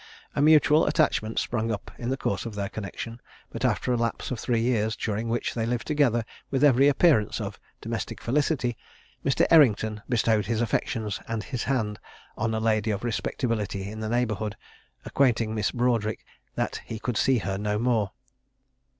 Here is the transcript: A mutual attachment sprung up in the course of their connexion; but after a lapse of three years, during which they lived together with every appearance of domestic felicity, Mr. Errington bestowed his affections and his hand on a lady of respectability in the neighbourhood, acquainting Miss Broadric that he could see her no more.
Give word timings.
A 0.35 0.41
mutual 0.41 0.87
attachment 0.87 1.37
sprung 1.37 1.71
up 1.71 1.91
in 1.99 2.09
the 2.09 2.17
course 2.17 2.47
of 2.47 2.55
their 2.55 2.69
connexion; 2.69 3.21
but 3.51 3.63
after 3.63 3.93
a 3.93 3.97
lapse 3.97 4.31
of 4.31 4.39
three 4.39 4.59
years, 4.59 4.95
during 4.95 5.29
which 5.29 5.53
they 5.53 5.63
lived 5.67 5.85
together 5.85 6.25
with 6.49 6.63
every 6.63 6.87
appearance 6.87 7.39
of 7.39 7.59
domestic 7.81 8.19
felicity, 8.19 8.75
Mr. 9.23 9.45
Errington 9.51 10.01
bestowed 10.09 10.47
his 10.47 10.59
affections 10.59 11.19
and 11.27 11.43
his 11.43 11.61
hand 11.65 11.99
on 12.35 12.55
a 12.55 12.59
lady 12.59 12.89
of 12.89 13.03
respectability 13.03 13.87
in 13.91 13.99
the 13.99 14.09
neighbourhood, 14.09 14.55
acquainting 15.05 15.53
Miss 15.53 15.69
Broadric 15.69 16.25
that 16.55 16.81
he 16.83 16.97
could 16.97 17.15
see 17.15 17.37
her 17.37 17.59
no 17.59 17.77
more. 17.77 18.09